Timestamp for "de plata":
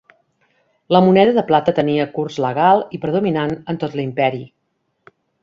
1.35-1.75